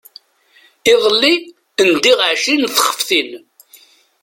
Iḍelli 0.91 1.33
ndiɣ 1.89 2.19
ɛecrin 2.29 2.61
n 2.67 2.71
tfextin. 2.75 3.31